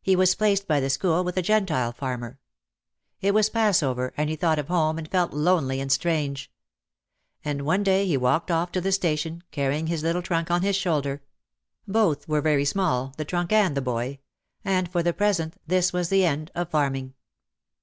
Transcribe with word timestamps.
He 0.00 0.16
was 0.16 0.34
placed 0.34 0.66
by 0.66 0.80
the 0.80 0.88
school 0.88 1.22
with 1.22 1.36
a 1.36 1.42
Gentile 1.42 1.92
farmer. 1.92 2.38
It 3.20 3.34
was 3.34 3.50
Passover 3.50 4.14
and 4.16 4.30
he 4.30 4.34
thought 4.34 4.58
of 4.58 4.68
home 4.68 4.96
and 4.96 5.06
felt 5.10 5.34
lonely 5.34 5.78
and 5.78 5.92
strange. 5.92 6.50
And 7.44 7.66
one 7.66 7.82
day 7.82 8.06
he 8.06 8.16
walked 8.16 8.50
off 8.50 8.72
to 8.72 8.80
the 8.80 8.92
station, 8.92 9.42
carrying 9.50 9.86
his 9.88 10.02
little 10.02 10.22
trunk 10.22 10.50
on 10.50 10.62
his 10.62 10.74
shoulder— 10.76 11.22
both 11.86 12.26
were 12.26 12.40
very 12.40 12.64
312 12.64 12.90
OUT 13.08 13.10
OF 13.10 13.16
THE 13.18 13.24
SHADOW 13.24 13.28
small, 13.28 13.44
the 13.44 13.46
trunk 13.46 13.52
and 13.52 13.76
the 13.76 13.82
boy— 13.82 14.18
and 14.64 14.90
for 14.90 15.02
the 15.02 15.12
present 15.12 15.60
this 15.66 15.92
was 15.92 16.08
the 16.08 16.24
end 16.24 16.50
of 16.54 16.70
farming. 16.70 17.12